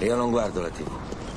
[0.00, 0.86] Io non guardo la TV.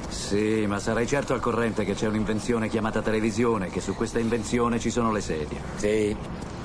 [0.10, 4.80] Sì, ma sarai certo al corrente che c'è un'invenzione chiamata televisione, che su questa invenzione
[4.80, 5.62] ci sono le sedie.
[5.78, 6.14] Sì.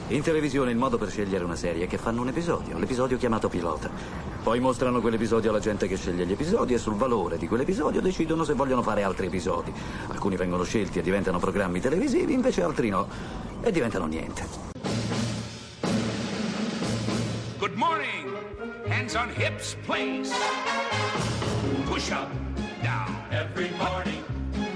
[0.08, 3.48] In televisione il modo per scegliere una serie è che fanno un episodio, l'episodio chiamato
[3.48, 3.88] pilota.
[4.42, 8.42] Poi mostrano quell'episodio alla gente che sceglie gli episodi e sul valore di quell'episodio decidono
[8.42, 9.72] se vogliono fare altri episodi.
[10.08, 13.06] Alcuni vengono scelti e diventano programmi televisivi, invece altri no.
[13.62, 14.44] E diventano niente.
[17.58, 18.36] Good morning.
[18.88, 20.32] Hands on hips, please.
[21.94, 22.28] Push up,
[22.82, 23.14] down.
[23.30, 24.24] Every morning.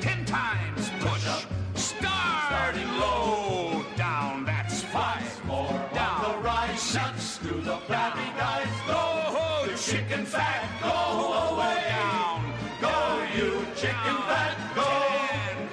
[0.01, 1.27] Ten times push.
[1.75, 4.45] Starting low, down.
[4.45, 5.27] That's five.
[5.45, 6.23] More down.
[6.23, 6.79] the rise.
[6.79, 8.71] Six to the flabby guys.
[8.87, 10.63] Go, the chicken fat.
[10.81, 11.83] Go away.
[11.91, 12.53] Down.
[12.81, 12.97] Go,
[13.35, 14.55] you chicken fat.
[14.77, 14.87] Go.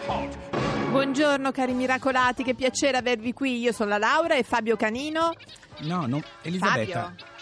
[0.07, 0.38] Halt.
[0.90, 3.59] Buongiorno cari miracolati, che piacere avervi qui.
[3.59, 5.35] Io sono la Laura e Fabio Canino.
[5.82, 7.04] No, no, Elisabetta.
[7.04, 7.34] Fabio.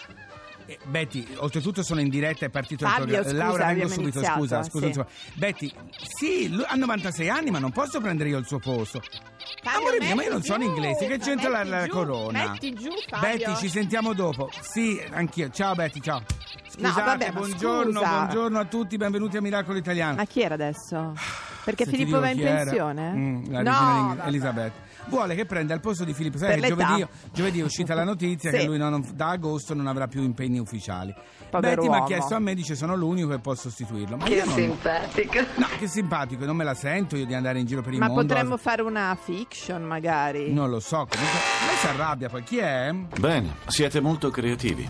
[0.66, 3.30] Eh, Betty, oltretutto sono in diretta, è partito Fabio, il programma.
[3.30, 4.92] scusa, Laura, vengo subito, iniziato, scusa, scusa, sì.
[4.92, 5.06] scusa.
[5.34, 5.72] Betty,
[6.18, 9.02] sì, lui ha 96 anni, ma non posso prendere io il suo posto.
[9.62, 12.50] Fabio, Amore mio, ma io non sono giù, inglese, che c'entra la, la giù, corona?
[12.50, 13.28] metti giù, Fabio.
[13.28, 14.50] Betty, ci sentiamo dopo.
[14.60, 15.50] Sì, anch'io.
[15.50, 16.22] Ciao Betty, ciao.
[16.68, 18.10] Scusate, vabbè, ma buongiorno, scusa.
[18.10, 20.16] buongiorno a tutti, benvenuti a Miracolo Italiano.
[20.16, 21.12] Ma chi era adesso?
[21.64, 23.12] Perché Filippo va in pensione?
[23.12, 24.26] Mm, la no, regina.
[24.26, 24.82] Elisabetta.
[25.06, 26.38] Vuole che prenda il posto di Filippo.
[26.38, 28.56] Sai Per che giovedì, giovedì è uscita la notizia Sì.
[28.58, 31.14] che lui non- da agosto non avrà più impegni ufficiali.
[31.50, 34.16] Povero Betty mi ha chiesto a me, dice sono l'unico che può sostituirlo.
[34.16, 34.54] Ma Che io non...
[34.54, 35.38] simpatico.
[35.56, 38.06] No, che simpatico, non me la sento io di andare in giro per il Ma
[38.08, 38.22] mondo.
[38.22, 40.52] potremmo fare una fiction magari.
[40.52, 41.38] Non lo so, comunque.
[41.66, 42.42] Lei si arrabbia poi.
[42.42, 42.92] Chi è?
[43.18, 44.86] Bene, siete molto creativi.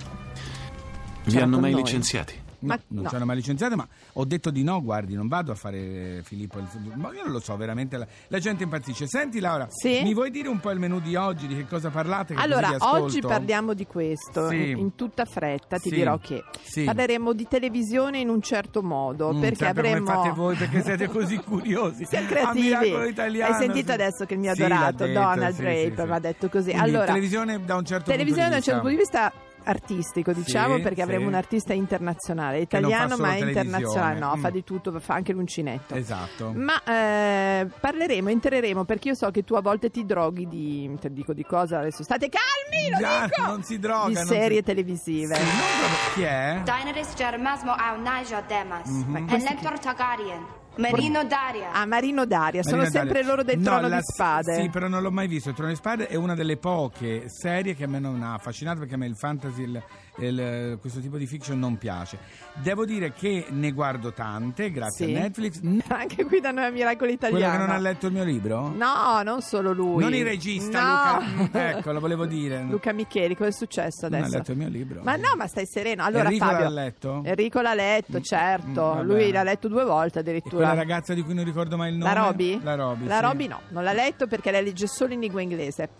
[1.24, 1.82] Vi C'era hanno mai noi.
[1.82, 2.42] licenziati?
[2.64, 3.08] No, Ma non no.
[3.08, 6.58] ci hanno mai licenziato, ma ho detto di no, guardi, non vado a fare Filippo.
[6.58, 9.06] il- Ma io non lo so, veramente la, la gente impazzisce.
[9.06, 10.02] Senti Laura, Sì?
[10.02, 12.34] mi vuoi dire un po' il menù di oggi, di che cosa parlate?
[12.34, 14.70] Che Allora, oggi parliamo di questo, Sì.
[14.70, 15.94] in, in tutta fretta ti Sì.
[15.96, 16.42] dirò che
[16.84, 20.04] parleremo di televisione in un certo modo, Mm, perché sempre avremo...
[20.06, 22.04] come fate voi perché siete così curiosi.
[22.14, 23.08] A creativi.
[23.08, 26.70] Italiano, Hai sentito adesso che il mio adorato detto, Donald Draper mi ha detto così.
[26.70, 29.32] Quindi, allora, televisione da un certo televisione da un punto certo di punto di vista
[29.64, 31.26] artistico, diciamo, Sì, perché avremo sì.
[31.28, 34.40] un artista internazionale, italiano ma internazionale, no, televisione.
[34.40, 34.52] fa Mm.
[34.52, 35.94] di tutto, fa anche l'uncinetto.
[35.94, 36.52] Esatto.
[36.54, 40.96] Ma eh, parleremo, entreremo perché io so che tu a volte ti droghi di.
[41.00, 42.02] Te dico di cosa adesso.
[42.02, 43.46] State calmi, lo Già, dico!
[43.46, 45.34] non si droga, Di serie si- televisive.
[45.34, 46.60] Sì, non proprio- Chi è?
[46.64, 48.88] Daenerys Jarmasmo au Naja Demas.
[48.88, 49.26] Mhm.
[49.30, 50.62] Elector Targaryen.
[50.76, 51.72] Marino Daria.
[51.72, 53.28] Ah, Marino Daria, sono Marina sempre Daria.
[53.28, 54.54] loro del No, trono la- di spade.
[54.60, 55.48] Sì, però non l'ho mai visto.
[55.50, 58.78] Il trono di spade è una delle poche serie che a me non ha affascinato
[58.80, 59.82] perché a me il fantasy, il-
[60.18, 62.18] il- questo tipo di fiction non piace.
[62.54, 65.14] Devo dire che ne guardo tante, grazie Sì.
[65.14, 65.60] a Netflix.
[65.88, 67.52] Anche qui da noi a Miracolo Quello Italiano.
[67.52, 68.68] che non ha letto il mio libro?
[68.74, 70.02] No, non solo lui.
[70.02, 71.26] Non il regista, No.
[71.36, 71.52] Luca.
[71.78, 72.62] Ecco, lo volevo dire.
[72.62, 74.36] Luca Micheli, cosa è successo Non ha adesso?
[74.36, 75.00] letto il mio libro.
[75.02, 76.02] Ma no, ma stai sereno.
[76.04, 77.22] Allora, Enrico Fabio, l'ha letto?
[77.24, 78.94] Enrico l'ha letto, Mm, certo.
[78.96, 79.00] mm.
[79.02, 80.63] Lui l'ha letto due volte addirittura.
[80.66, 82.12] Quella ragazza di cui non ricordo mai il nome?
[82.14, 82.60] La Roby?
[82.62, 83.06] La Roby.
[83.06, 83.22] La sì.
[83.22, 85.90] Roby no, non l'ha letto perché lei legge solo in lingua inglese.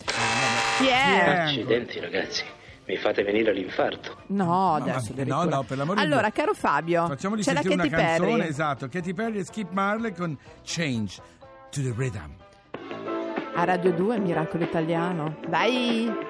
[0.79, 1.39] Chi è?
[1.41, 2.43] Accidenti ragazzi,
[2.87, 4.17] mi fate venire l'infarto.
[4.29, 5.45] No, No, adesso ma- addirittura.
[5.45, 8.49] no, no, per l'amore di Allora, caro Fabio, Facciamogli c'è la Katy una canzone, Perry.
[8.49, 8.89] esatto.
[8.89, 11.17] Katy Perry e Skip Marley con Change
[11.71, 12.35] to the Rhythm.
[13.57, 15.37] A Radio 2, Miracolo Italiano.
[15.47, 16.24] Dai!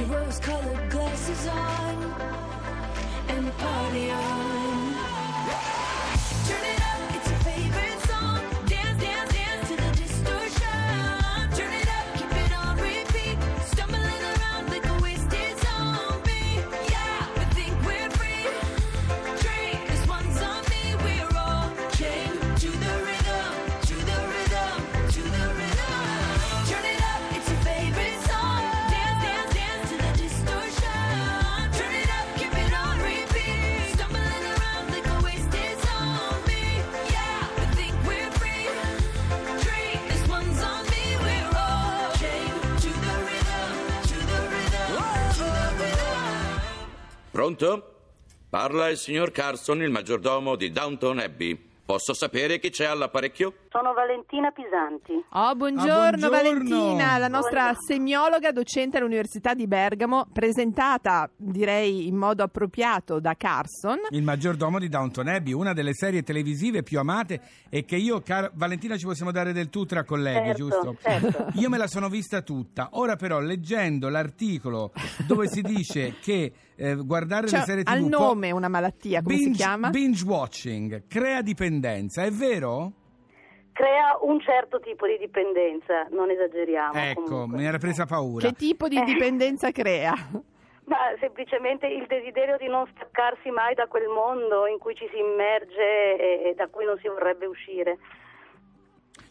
[0.00, 2.14] your rose-colored glasses on
[3.28, 4.79] and the party on.
[47.54, 47.94] Pronto?
[48.48, 51.68] Parla il signor Carson, il maggiordomo di Downton Abbey.
[51.90, 53.52] Posso sapere chi c'è all'apparecchio?
[53.68, 55.12] Sono Valentina Pisanti.
[55.30, 56.28] Oh, buongiorno, Ah, buongiorno.
[56.30, 57.86] Valentina, la nostra Buongiorno.
[57.88, 63.98] semiologa docente all'Università di Bergamo, presentata direi in modo appropriato da Carson.
[64.10, 68.48] Il maggiordomo di Downton Abbey, una delle serie televisive più amate e che io, cara
[68.54, 70.96] Valentina, ci possiamo dare del tu tra colleghi, Certo, giusto?
[71.02, 71.46] certo.
[71.54, 72.90] Io me la sono vista tutta.
[72.92, 74.92] Ora però, leggendo l'articolo
[75.26, 79.36] dove si dice che eh, guardare Cioè, le serie TV al nome una malattia, come
[79.36, 79.90] si binge, chiama?
[79.90, 82.92] Binge watching crea dipendenza, è vero?
[83.72, 86.94] Crea un certo tipo di dipendenza, non esageriamo.
[86.94, 87.58] ecco, comunque.
[87.58, 88.48] mi era presa paura.
[88.48, 90.14] Che tipo di dipendenza crea?
[90.90, 95.18] Ma semplicemente il desiderio di non staccarsi mai da quel mondo in cui ci si
[95.20, 97.98] immerge e, e da cui non si vorrebbe uscire.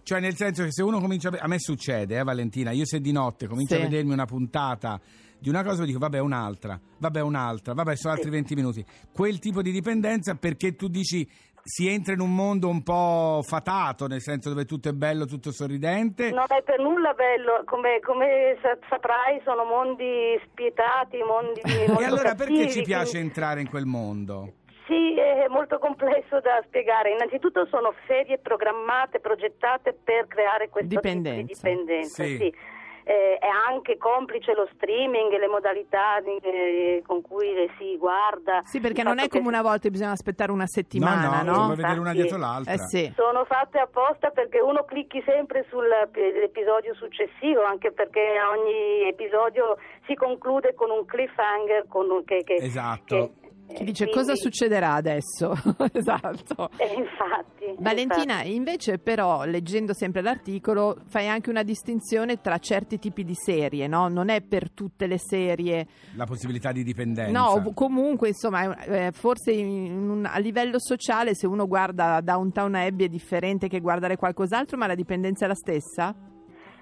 [0.03, 1.37] Cioè, nel senso che se uno comincia a...
[1.41, 3.81] A me succede, eh, Valentina, io se di notte comincio Sì.
[3.81, 4.99] a vedermi una puntata
[5.39, 8.85] di una cosa, dico, vabbè, un'altra, vabbè, un'altra, vabbè, sono altri 20 minuti.
[9.13, 11.27] Quel tipo di dipendenza perché tu dici
[11.61, 15.51] si entra in un mondo un po' fatato, nel senso dove tutto è bello, tutto
[15.51, 16.31] sorridente.
[16.31, 21.61] Non è per nulla bello, come, come sa- saprai sono mondi spietati, mondi
[21.99, 24.53] E allora perché ci piace quindi- entrare in quel mondo?
[24.87, 27.11] Sì, è molto complesso da spiegare.
[27.11, 31.41] Innanzitutto sono serie programmate, progettate per creare questo Dipendenza.
[31.45, 32.23] tipo di dipendenza.
[32.23, 32.37] Sì.
[32.37, 32.53] sì.
[33.09, 37.97] Eh, è anche complice lo streaming e le modalità di- eh, con cui le si
[37.97, 38.61] guarda.
[38.65, 41.57] Sì, perché non è che come una volta che bisogna aspettare una settimana, no, no,
[41.57, 41.67] no?
[41.69, 42.73] vedere una Infatti- dietro l'altra.
[42.73, 43.11] Eh sì.
[43.15, 48.21] Sono fatte apposta perché uno clicchi sempre sull'episodio successivo, anche perché
[48.55, 51.85] ogni episodio si conclude con un cliffhanger.
[51.87, 53.31] Con un, che, che- Esatto.
[53.73, 55.53] Chi dice quindi- cosa succederà adesso?
[55.93, 56.69] esatto.
[56.77, 57.75] Eh, infatti.
[57.77, 63.87] Valentina, invece però, leggendo sempre l'articolo, fai anche una distinzione tra certi tipi di serie,
[63.87, 64.07] no?
[64.07, 65.87] Non è per tutte le serie.
[66.15, 67.31] La possibilità di dipendenza.
[67.31, 73.05] No, comunque, insomma, eh, forse in un- a livello sociale se uno guarda Downtown Abbey
[73.05, 76.15] è differente che guardare qualcos'altro, ma la dipendenza è la stessa?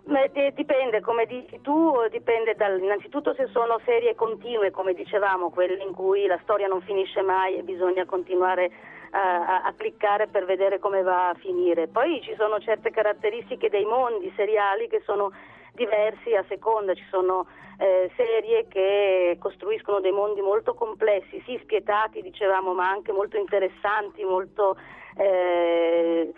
[0.08, 5.84] Di- dipende, come dici tu, dipende dal, innanzitutto se sono serie continue, come dicevamo, quelle
[5.84, 8.72] in cui la storia non finisce mai e bisogna continuare
[9.12, 11.88] a- a cliccare per vedere come va a finire.
[11.88, 15.32] Poi ci sono certe caratteristiche dei mondi seriali che sono
[15.78, 17.46] diversi a seconda, ci sono
[17.78, 24.24] eh, serie che costruiscono dei mondi molto complessi, sì spietati dicevamo, ma anche molto interessanti,
[24.24, 24.76] molto
[25.16, 26.34] eh,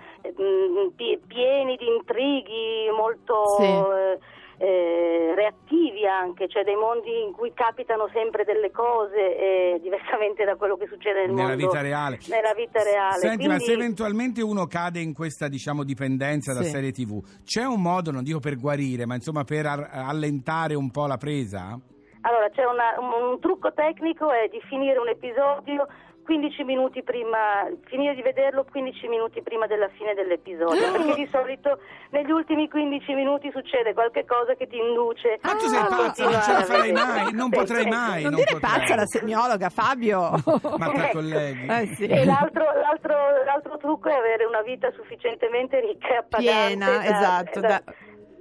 [0.95, 4.37] pie- pieni di intrighi, molto Sì.
[4.59, 10.55] Eh, reattivi anche, cioè dei mondi in cui capitano sempre delle cose, eh, diversamente da
[10.55, 12.19] quello che succede nel Nella mondo vita reale.
[12.27, 13.17] nella vita reale.
[13.19, 16.69] Senti, ma Quindi- se eventualmente uno cade in questa, diciamo, dipendenza da Sì.
[16.69, 20.91] serie TV, c'è un modo, non dico per guarire, ma insomma per ar- allentare un
[20.91, 21.79] po' la presa?
[22.21, 25.87] Allora, c'è una- un, un trucco tecnico è di finire un episodio
[26.29, 31.79] 15 minuti prima, finire di vederlo 15 minuti prima della fine dell'episodio, perché di solito
[32.11, 36.23] negli ultimi 15 minuti succede qualche cosa che ti induce Ma tu sei a pazza,
[36.29, 38.21] non ce la farei mai, non potrei mai.
[38.21, 38.77] non non dire potrei.
[38.79, 40.19] pazza la semiologa, Fabio!
[40.77, 41.65] Ma tra colleghi.
[41.65, 42.05] Eh sì.
[42.05, 47.03] E l'altro, l'altro, l'altro trucco è avere una vita sufficientemente ricca e appagante Piena, da,
[47.05, 47.83] esatto, da- da-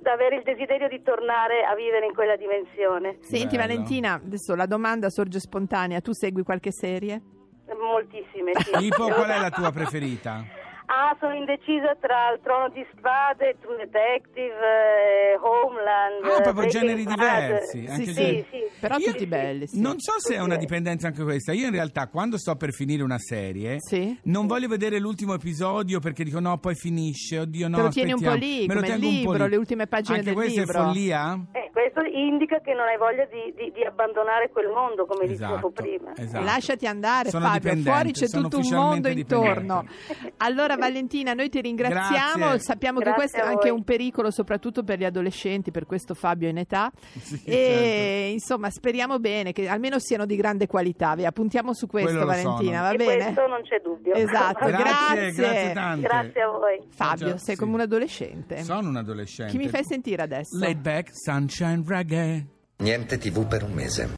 [0.01, 3.17] da avere il desiderio di tornare a vivere in quella dimensione.
[3.21, 3.67] Senti Bello.
[3.69, 7.21] Valentina, adesso la domanda sorge spontanea, tu segui qualche serie?
[7.77, 8.71] Moltissime, sì.
[8.79, 10.45] Tipo, qual è la tua preferita?
[10.91, 16.25] Ah, sono indecisa tra il trono di spade, True Detective, eh, Homeland.
[16.25, 17.15] Ah, proprio Breaking generi Bad.
[17.15, 18.59] diversi, Sì, anche sì, generi- sì.
[18.81, 19.81] Però Io- tutti belli, sì.
[19.83, 21.53] Non so se è una dipendenza anche questa.
[21.53, 24.19] Io in realtà quando sto per finire una serie Sì.
[24.25, 28.13] non voglio vedere l'ultimo episodio perché dico no, poi finisce, oddio no, Te lo tieni
[28.15, 29.51] un po' lì, Me lo come il tengo un po' libro, lì.
[29.51, 30.79] le ultime pagine anche del questa libro.
[30.79, 31.39] è follia?
[31.53, 35.55] Eh, questo indica che non hai voglia di, di- di abbandonare quel mondo, come dicevo
[35.55, 36.13] Esatto, prima.
[36.17, 36.45] esatto.
[36.45, 39.85] Lasciati andare Sono Fabio, fuori c'è tutto un mondo intorno.
[40.39, 42.59] Allora Valentina, noi ti ringraziamo, Grazie.
[42.61, 46.47] sappiamo che Grazie questo è anche un pericolo soprattutto per gli adolescenti, per questo Fabio
[46.49, 48.33] è in età Sì, e certo.
[48.33, 52.83] insomma speriamo bene che almeno siano di grande qualità, via, puntiamo su questo Quello Valentina,
[52.83, 53.23] va E bene?
[53.25, 54.15] questo non c'è dubbio.
[54.15, 55.33] Esatto, Grazie, grazie.
[55.43, 56.07] grazie tante.
[56.07, 56.81] Grazie a voi.
[56.91, 57.61] Fabio, Già, sei sì.
[57.61, 58.63] come un adolescente.
[58.63, 59.53] Sono un adolescente.
[59.53, 60.57] Chi mi fai sentire adesso?
[60.59, 62.47] Laid back, sunshine reggae.
[62.79, 64.18] Niente TV per un mese.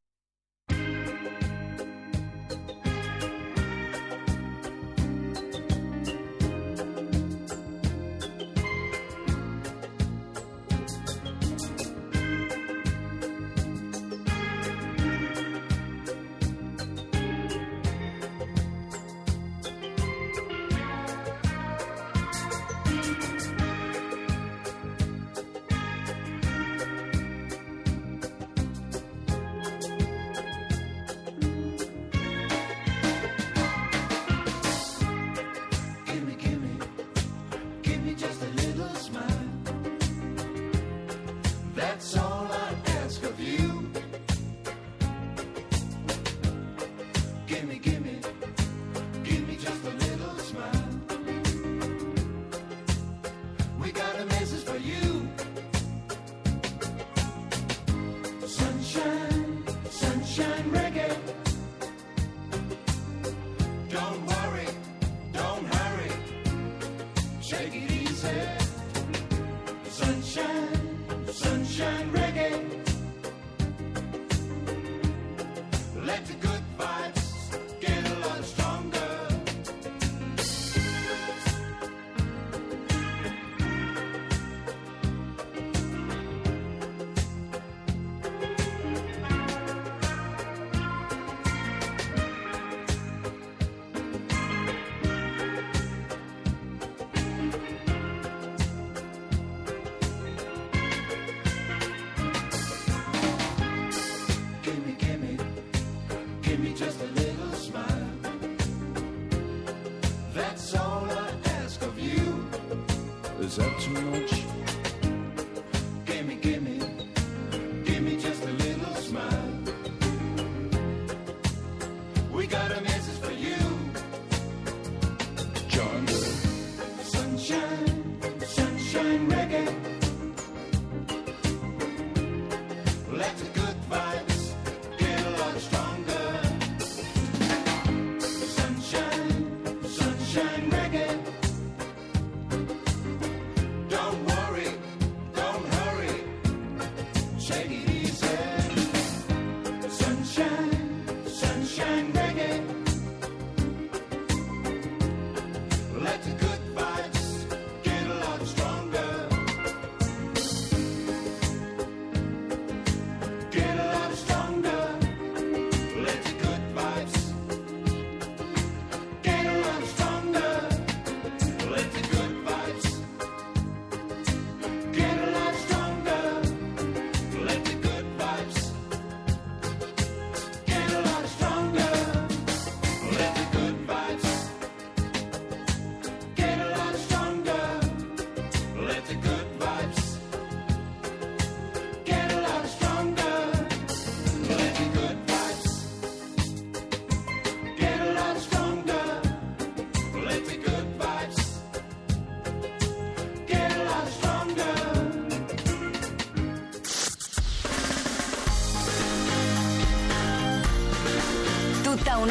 [113.56, 114.49] That too much?